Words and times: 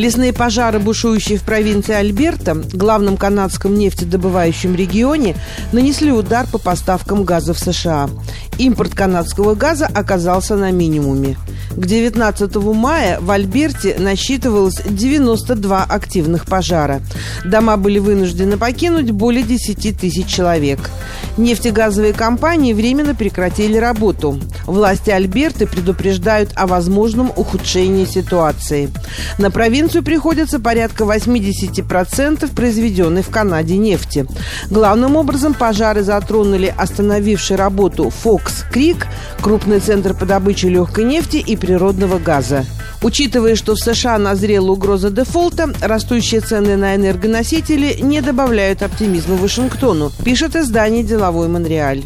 Лесные 0.00 0.32
пожары, 0.32 0.78
бушующие 0.78 1.36
в 1.36 1.42
провинции 1.42 1.92
Альберта, 1.92 2.54
главном 2.72 3.18
канадском 3.18 3.74
нефтедобывающем 3.74 4.74
регионе, 4.74 5.36
нанесли 5.72 6.10
удар 6.10 6.46
по 6.46 6.56
поставкам 6.56 7.24
газа 7.24 7.52
в 7.52 7.58
США. 7.58 8.08
Импорт 8.56 8.94
канадского 8.94 9.54
газа 9.54 9.86
оказался 9.92 10.56
на 10.56 10.70
минимуме. 10.70 11.36
К 11.72 11.86
19 11.86 12.56
мая 12.74 13.20
в 13.20 13.30
Альберте 13.30 13.96
насчитывалось 13.98 14.80
92 14.88 15.84
активных 15.84 16.46
пожара. 16.46 17.00
Дома 17.44 17.76
были 17.76 17.98
вынуждены 17.98 18.56
покинуть 18.56 19.10
более 19.10 19.42
10 19.42 19.98
тысяч 19.98 20.26
человек. 20.26 20.90
Нефтегазовые 21.36 22.12
компании 22.12 22.72
временно 22.72 23.14
прекратили 23.14 23.76
работу. 23.76 24.40
Власти 24.66 25.10
Альберты 25.10 25.66
предупреждают 25.66 26.50
о 26.56 26.66
возможном 26.66 27.32
ухудшении 27.36 28.04
ситуации. 28.04 28.90
На 29.38 29.50
провинцию 29.90 30.04
приходится 30.04 30.60
порядка 30.60 31.04
80% 31.04 32.54
произведенной 32.54 33.22
в 33.22 33.30
Канаде 33.30 33.76
нефти. 33.76 34.24
Главным 34.70 35.16
образом 35.16 35.52
пожары 35.52 36.02
затронули 36.02 36.72
остановивший 36.76 37.56
работу 37.56 38.10
Фокс 38.10 38.64
Крик, 38.72 39.08
крупный 39.40 39.80
центр 39.80 40.14
по 40.14 40.26
добыче 40.26 40.68
легкой 40.68 41.04
нефти 41.04 41.38
и 41.38 41.56
природного 41.56 42.18
газа. 42.18 42.64
Учитывая, 43.02 43.56
что 43.56 43.74
в 43.74 43.80
США 43.80 44.18
назрела 44.18 44.70
угроза 44.70 45.10
дефолта, 45.10 45.72
растущие 45.80 46.40
цены 46.40 46.76
на 46.76 46.94
энергоносители 46.94 47.96
не 48.00 48.20
добавляют 48.20 48.82
оптимизма 48.82 49.36
Вашингтону, 49.36 50.12
пишет 50.24 50.54
издание 50.54 51.02
«Деловой 51.02 51.48
Монреаль». 51.48 52.04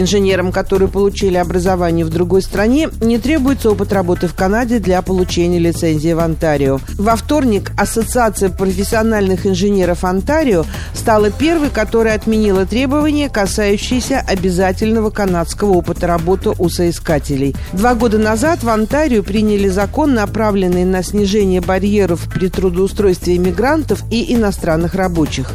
Инженерам, 0.00 0.50
которые 0.50 0.88
получили 0.88 1.36
образование 1.36 2.04
в 2.04 2.10
другой 2.10 2.42
стране, 2.42 2.88
не 3.00 3.18
требуется 3.18 3.70
опыт 3.70 3.92
работы 3.92 4.26
в 4.26 4.34
Канаде 4.34 4.80
для 4.80 5.00
получения 5.02 5.60
лицензии 5.60 6.12
в 6.12 6.18
Онтарио. 6.18 6.80
Во 6.98 7.14
вторник 7.14 7.70
Ассоциация 7.78 8.48
профессиональных 8.48 9.46
инженеров 9.46 10.04
Онтарио 10.04 10.64
стала 10.94 11.30
первой, 11.30 11.70
которая 11.70 12.16
отменила 12.16 12.66
требования, 12.66 13.28
касающиеся 13.28 14.24
обязательного 14.26 15.10
канадского 15.10 15.74
опыта 15.74 16.08
работы 16.08 16.50
у 16.58 16.68
соискателей. 16.68 17.54
Два 17.72 17.94
года 17.94 18.18
назад 18.18 18.64
в 18.64 18.68
Онтарио 18.68 19.22
приняли 19.22 19.68
закон, 19.68 20.14
направленный 20.14 20.84
на 20.84 21.02
снижение 21.02 21.60
барьеров 21.60 22.28
при 22.32 22.48
трудоустройстве 22.48 23.36
иммигрантов 23.36 24.02
и 24.10 24.34
иностранных 24.34 24.94
рабочих. 24.94 25.50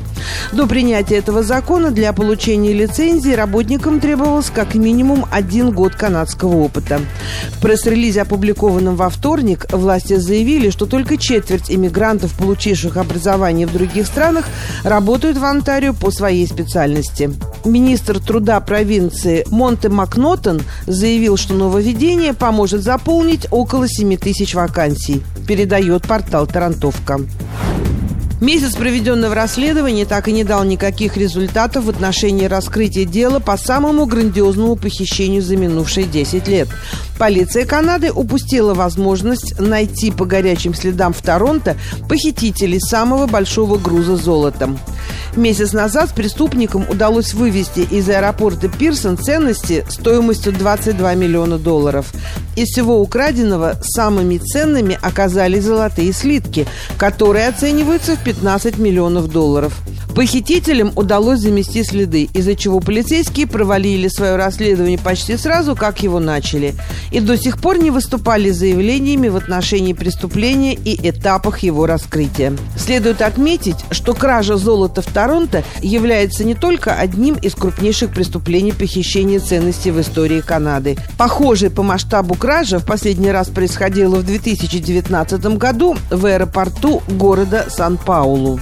До 0.54 0.66
принятия 0.66 1.18
этого 1.18 1.44
закона 1.44 1.92
для 1.92 2.14
получения 2.14 2.72
лицензии 2.72 3.32
работникам 3.32 4.00
требовалось 4.00 4.29
требовалось 4.30 4.52
как 4.54 4.76
минимум 4.76 5.26
один 5.32 5.72
год 5.72 5.96
канадского 5.96 6.58
опыта. 6.58 7.02
В 7.54 7.62
пресс-релизе, 7.62 8.22
опубликованном 8.22 8.96
во 8.96 9.10
вторник, 9.10 9.66
власти 9.72 10.18
заявили, 10.18 10.70
что 10.70 10.86
только 10.86 11.18
четверть 11.18 11.72
иммигрантов, 11.72 12.34
получивших 12.38 12.98
образование 12.98 13.66
в 13.66 13.74
других 13.74 14.06
странах, 14.06 14.46
работают 14.84 15.40
в 15.40 15.44
Онтарио 15.44 15.94
по 15.96 16.12
своей 16.12 16.46
специальности. 16.46 17.32
Министр 17.66 18.20
труда 18.20 18.60
провинции 18.60 19.46
Монте 19.50 19.90
Макнотон 19.90 20.62
заявил, 20.86 21.36
что 21.36 21.56
нововведение 21.56 22.34
поможет 22.36 22.84
заполнить 22.84 23.48
около 23.50 23.88
7 23.88 24.16
тысяч 24.18 24.54
вакансий, 24.54 25.24
передает 25.48 26.04
портал 26.04 26.46
«Тарантовка». 26.46 27.20
Месяц 28.42 28.76
проведенного 28.76 29.36
расследования 29.36 30.06
так 30.06 30.30
и 30.30 30.32
не 30.32 30.46
дал 30.46 30.64
никаких 30.64 31.18
результатов 31.18 31.86
в 31.86 31.90
отношении 31.90 32.46
раскрытия 32.46 33.04
дела 33.04 33.40
по 33.40 33.58
самому 33.58 34.06
грандиозному 34.06 34.78
похищению 34.78 35.42
за 35.42 35.58
минувшие 35.58 36.06
10 36.06 36.48
лет. 36.48 36.70
Полиция 37.18 37.66
Канады 37.66 38.12
упустила 38.14 38.74
возможность 38.74 39.60
найти 39.60 40.10
по 40.10 40.24
горячим 40.24 40.74
следам 40.74 41.12
в 41.12 41.22
Торонто 41.22 41.76
похитителей 42.08 42.80
самого 42.80 43.28
большого 43.28 43.78
груза 43.78 44.16
золотом. 44.16 44.80
Месяц 45.36 45.74
назад 45.74 46.14
преступникам 46.14 46.86
удалось 46.90 47.34
вывести 47.34 47.80
из 47.80 48.10
аэропорта 48.10 48.68
Пирсон 48.68 49.18
ценности 49.18 49.86
стоимостью 49.90 50.54
22 50.54 51.16
миллиона 51.16 51.58
долларов. 51.58 52.12
Из 52.56 52.70
всего 52.70 53.00
украденного 53.02 53.78
самыми 53.82 54.38
ценными 54.38 54.98
оказались 55.02 55.64
золотые 55.64 56.12
слитки, 56.14 56.68
которые 56.98 57.48
оцениваются 57.48 58.16
в 58.16 58.24
15 58.24 58.78
миллионов 58.78 59.32
долларов. 59.32 59.74
Похитителям 60.16 60.92
удалось 60.96 61.40
замести 61.40 61.84
следы, 61.84 62.30
из-за 62.34 62.56
чего 62.56 62.80
полицейские 62.80 63.48
провалили 63.48 64.08
свое 64.10 64.36
расследование 64.36 64.98
почти 64.98 65.38
сразу, 65.38 65.76
как 65.76 66.04
его 66.04 66.20
начали, 66.20 66.76
и 67.12 67.20
до 67.20 67.38
сих 67.38 67.62
пор 67.62 67.78
не 67.78 67.92
выступали 67.92 68.50
заявлениями 68.50 69.30
в 69.30 69.38
отношении 69.38 69.94
преступления 69.94 70.74
и 70.74 71.10
этапах 71.10 71.60
его 71.60 71.86
раскрытия. 71.86 72.54
Следует 72.76 73.22
отметить, 73.22 73.78
что 73.92 74.14
кража 74.14 74.58
золота 74.58 74.99
в 75.02 75.12
Торонто 75.12 75.64
является 75.82 76.44
не 76.44 76.56
только 76.56 76.94
одним 76.94 77.36
из 77.36 77.56
крупнейших 77.56 78.12
преступлений 78.12 78.72
похищения 78.72 79.40
ценностей 79.40 79.92
в 79.92 80.00
истории 80.00 80.42
Канады. 80.42 80.98
Похожая 81.18 81.70
по 81.70 81.84
масштабу 81.84 82.36
кража 82.36 82.80
в 82.80 82.86
последний 82.86 83.32
раз 83.32 83.50
происходила 83.50 84.16
в 84.16 84.24
2019 84.24 85.58
году 85.58 85.98
в 86.10 86.26
аэропорту 86.26 87.02
города 87.08 87.66
Сан-Паулу. 87.70 88.60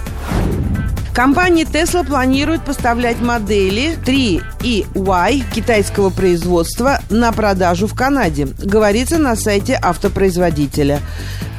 Компания 1.17 1.63
Tesla 1.63 2.05
планирует 2.05 2.63
поставлять 2.63 3.19
модели 3.19 3.97
3 4.05 4.41
и 4.61 4.85
Y 4.93 5.43
китайского 5.51 6.11
производства 6.11 6.99
на 7.09 7.31
продажу 7.31 7.87
в 7.87 7.95
Канаде, 7.95 8.49
говорится 8.63 9.17
на 9.17 9.35
сайте 9.35 9.79
автопроизводителя. 9.81 10.99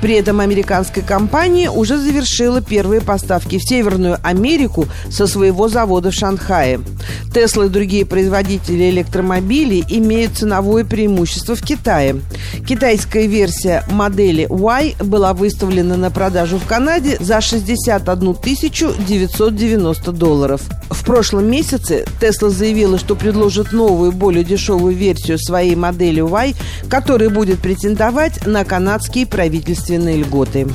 При 0.00 0.14
этом 0.14 0.40
американская 0.40 1.02
компания 1.02 1.70
уже 1.70 1.98
завершила 1.98 2.60
первые 2.60 3.00
поставки 3.00 3.58
в 3.58 3.62
Северную 3.62 4.18
Америку 4.22 4.86
со 5.10 5.26
своего 5.26 5.68
завода 5.68 6.10
в 6.10 6.14
Шанхае. 6.14 6.80
Тесла 7.32 7.66
и 7.66 7.68
другие 7.68 8.06
производители 8.06 8.90
электромобилей 8.90 9.84
имеют 9.88 10.38
ценовое 10.38 10.84
преимущество 10.84 11.54
в 11.54 11.62
Китае. 11.62 12.20
Китайская 12.66 13.26
версия 13.26 13.84
модели 13.90 14.46
Y 14.48 14.94
была 15.00 15.34
выставлена 15.34 15.96
на 15.96 16.10
продажу 16.10 16.58
в 16.58 16.66
Канаде 16.66 17.16
за 17.20 17.40
61 17.40 18.36
990 18.42 20.12
долларов. 20.12 20.62
В 20.90 21.04
прошлом 21.04 21.50
месяце 21.50 22.06
Тесла 22.20 22.50
заявила, 22.50 22.98
что 22.98 23.14
предложит 23.14 23.72
новую, 23.72 24.12
более 24.12 24.44
дешевую 24.44 24.94
версию 24.94 25.38
своей 25.38 25.74
модели 25.74 26.20
Y, 26.20 26.54
которая 26.88 27.30
будет 27.30 27.60
претендовать 27.60 28.46
на 28.46 28.64
канадские 28.64 29.26
правительственные 29.88 30.16
льготы. 30.18 30.66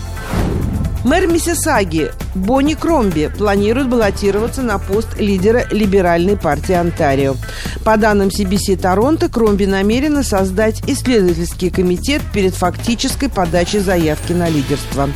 Мэр 1.03 1.27
Миссисаги 1.27 2.11
Бонни 2.33 2.75
Кромби 2.75 3.29
планирует 3.37 3.89
баллотироваться 3.89 4.61
на 4.61 4.79
пост 4.79 5.19
лидера 5.19 5.65
либеральной 5.69 6.37
партии 6.37 6.71
Онтарио. 6.73 7.35
По 7.83 7.97
данным 7.97 8.29
CBC 8.29 8.77
Торонто, 8.77 9.27
Кромби 9.27 9.65
намерена 9.65 10.23
создать 10.23 10.81
исследовательский 10.87 11.69
комитет 11.69 12.21
перед 12.33 12.55
фактической 12.55 13.27
подачей 13.27 13.79
заявки 13.79 14.31
на 14.31 14.47
лидерство. 14.47 15.09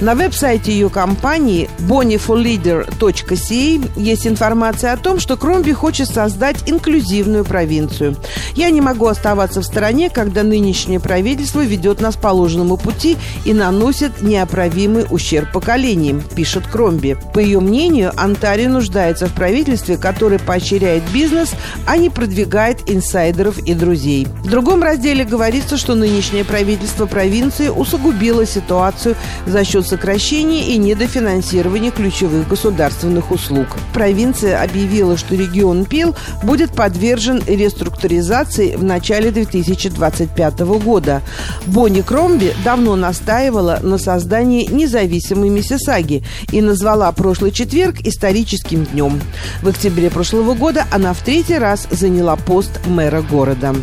На 0.00 0.14
веб-сайте 0.14 0.72
ее 0.72 0.90
компании 0.90 1.70
bonnieforleader.ca 1.78 3.90
есть 3.96 4.26
информация 4.26 4.92
о 4.92 4.98
том, 4.98 5.18
что 5.18 5.38
Кромби 5.38 5.72
хочет 5.72 6.08
создать 6.08 6.68
инклюзивную 6.68 7.46
провинцию. 7.46 8.14
«Я 8.54 8.68
не 8.70 8.82
могу 8.82 9.06
оставаться 9.06 9.62
в 9.62 9.64
стороне, 9.64 10.10
когда 10.10 10.42
нынешнее 10.42 11.00
правительство 11.00 11.62
ведет 11.62 12.02
нас 12.02 12.16
по 12.16 12.28
ложному 12.28 12.76
пути 12.76 13.16
и 13.46 13.54
наносит 13.54 14.20
неоправимый 14.20 15.06
ущерб 15.10 15.29
ущерб 15.30 15.52
поколениям, 15.52 16.22
пишет 16.34 16.66
Кромби. 16.66 17.16
По 17.32 17.38
ее 17.38 17.60
мнению, 17.60 18.12
Онтарио 18.16 18.68
нуждается 18.68 19.26
в 19.26 19.32
правительстве, 19.32 19.96
которое 19.96 20.40
поощряет 20.40 21.04
бизнес, 21.12 21.50
а 21.86 21.96
не 21.96 22.10
продвигает 22.10 22.90
инсайдеров 22.90 23.58
и 23.58 23.74
друзей. 23.74 24.26
В 24.42 24.50
другом 24.50 24.82
разделе 24.82 25.24
говорится, 25.24 25.76
что 25.76 25.94
нынешнее 25.94 26.44
правительство 26.44 27.06
провинции 27.06 27.68
усугубило 27.68 28.44
ситуацию 28.44 29.14
за 29.46 29.64
счет 29.64 29.86
сокращения 29.86 30.74
и 30.74 30.78
недофинансирования 30.78 31.92
ключевых 31.92 32.48
государственных 32.48 33.30
услуг. 33.30 33.68
Провинция 33.94 34.60
объявила, 34.60 35.16
что 35.16 35.36
регион 35.36 35.84
Пил 35.84 36.16
будет 36.42 36.72
подвержен 36.72 37.40
реструктуризации 37.46 38.74
в 38.74 38.82
начале 38.82 39.30
2025 39.30 40.60
года. 40.82 41.22
Бонни 41.66 42.00
Кромби 42.00 42.52
давно 42.64 42.96
настаивала 42.96 43.78
на 43.80 43.96
создании 43.96 44.66
независимой 44.66 45.19
независимой 45.20 45.50
Миссисаги 45.50 46.22
и 46.50 46.60
назвала 46.60 47.10
прошлый 47.12 47.52
четверг 47.52 47.96
историческим 48.00 48.84
днем. 48.84 49.20
В 49.62 49.68
октябре 49.68 50.10
прошлого 50.10 50.54
года 50.54 50.86
она 50.90 51.12
в 51.12 51.20
третий 51.20 51.58
раз 51.58 51.86
заняла 51.90 52.36
пост 52.36 52.80
мэра 52.86 53.22
города. 53.22 53.74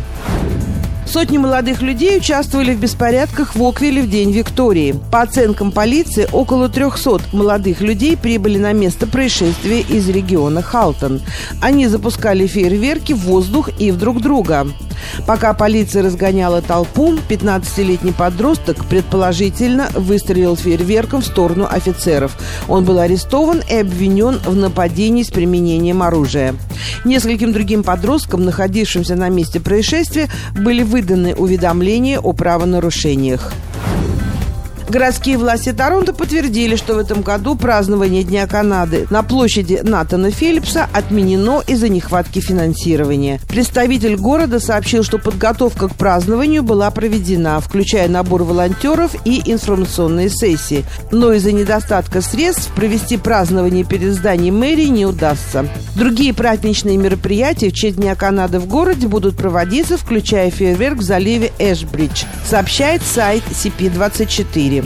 Сотни 1.10 1.38
молодых 1.38 1.80
людей 1.80 2.18
участвовали 2.18 2.74
в 2.74 2.80
беспорядках 2.80 3.54
в 3.54 3.62
Оквиле 3.62 4.02
в 4.02 4.10
День 4.10 4.30
Виктории. 4.30 4.94
По 5.10 5.22
оценкам 5.22 5.72
полиции, 5.72 6.28
около 6.32 6.68
300 6.68 7.20
молодых 7.32 7.80
людей 7.80 8.14
прибыли 8.14 8.58
на 8.58 8.74
место 8.74 9.06
происшествия 9.06 9.80
из 9.80 10.06
региона 10.10 10.60
Халтон. 10.60 11.22
Они 11.62 11.86
запускали 11.86 12.46
фейерверки 12.46 13.14
в 13.14 13.20
воздух 13.20 13.70
и 13.78 13.90
в 13.90 13.96
друг 13.96 14.20
друга. 14.20 14.66
Пока 15.26 15.54
полиция 15.54 16.02
разгоняла 16.02 16.60
толпу, 16.60 17.14
15-летний 17.28 18.12
подросток 18.12 18.84
предположительно 18.84 19.88
выстрелил 19.94 20.56
фейерверком 20.56 21.22
в 21.22 21.26
сторону 21.26 21.66
офицеров. 21.70 22.36
Он 22.68 22.84
был 22.84 22.98
арестован 22.98 23.62
и 23.70 23.76
обвинен 23.76 24.38
в 24.44 24.54
нападении 24.54 25.22
с 25.22 25.30
применением 25.30 26.02
оружия. 26.02 26.54
Нескольким 27.04 27.52
другим 27.52 27.82
подросткам, 27.82 28.44
находившимся 28.44 29.14
на 29.14 29.28
месте 29.28 29.60
происшествия, 29.60 30.28
были 30.54 30.82
выданы 30.98 31.32
уведомления 31.34 32.18
о 32.18 32.32
правонарушениях. 32.32 33.52
Городские 34.88 35.36
власти 35.36 35.70
Торонто 35.70 36.14
подтвердили, 36.14 36.74
что 36.74 36.94
в 36.94 36.98
этом 36.98 37.20
году 37.20 37.56
празднование 37.56 38.22
Дня 38.22 38.46
Канады 38.46 39.06
на 39.10 39.22
площади 39.22 39.80
Натана 39.82 40.30
Филлипса 40.30 40.88
отменено 40.94 41.62
из-за 41.66 41.90
нехватки 41.90 42.38
финансирования. 42.38 43.38
Представитель 43.48 44.16
города 44.16 44.60
сообщил, 44.60 45.02
что 45.02 45.18
подготовка 45.18 45.88
к 45.88 45.94
празднованию 45.94 46.62
была 46.62 46.90
проведена, 46.90 47.60
включая 47.60 48.08
набор 48.08 48.44
волонтеров 48.44 49.14
и 49.26 49.42
информационные 49.44 50.30
сессии. 50.30 50.86
Но 51.10 51.34
из-за 51.34 51.52
недостатка 51.52 52.22
средств 52.22 52.72
провести 52.74 53.18
празднование 53.18 53.84
перед 53.84 54.14
зданием 54.14 54.58
мэрии 54.58 54.86
не 54.86 55.04
удастся. 55.04 55.68
Другие 55.96 56.32
праздничные 56.32 56.96
мероприятия 56.96 57.68
в 57.68 57.74
честь 57.74 57.96
Дня 57.96 58.14
Канады 58.14 58.58
в 58.58 58.66
городе 58.66 59.06
будут 59.06 59.36
проводиться, 59.36 59.98
включая 59.98 60.50
фейерверк 60.50 61.00
в 61.00 61.02
заливе 61.02 61.52
Эшбридж, 61.58 62.24
сообщает 62.46 63.02
сайт 63.02 63.42
CP24. 63.50 64.77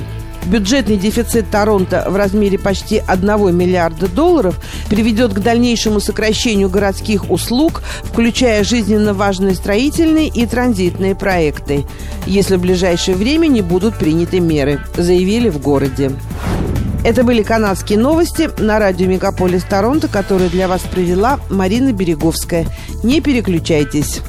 Бюджетный 0.47 0.97
дефицит 0.97 1.51
Торонто 1.51 2.05
в 2.09 2.17
размере 2.17 2.59
почти 2.59 3.01
1 3.07 3.57
миллиарда 3.57 4.09
долларов 4.09 4.59
приведет 4.91 5.33
к 5.33 5.39
дальнейшему 5.39 6.01
сокращению 6.01 6.69
городских 6.69 7.31
услуг, 7.31 7.83
включая 8.03 8.65
жизненно 8.65 9.15
важные 9.15 9.55
строительные 9.55 10.29
и 10.29 10.45
транзитные 10.47 11.15
проекты, 11.15 11.85
если 12.27 12.57
в 12.57 12.61
ближайшее 12.61 13.17
время 13.17 13.47
не 13.47 13.63
будут 13.63 13.97
приняты 13.97 14.41
меры, 14.41 14.81
заявили 14.97 15.49
в 15.49 15.61
городе. 15.61 16.11
Это 17.05 17.25
были 17.25 17.43
канадские 17.43 17.99
новости 17.99 18.49
на 18.59 18.79
радио 18.79 19.07
Мегаполис 19.07 19.65
Торонто, 19.65 20.07
которые 20.07 20.51
для 20.51 20.69
вас 20.69 20.83
провела 20.83 21.41
Марина 21.51 21.93
Береговская. 21.93 22.67
Не 23.03 23.21
переключайтесь. 23.21 24.21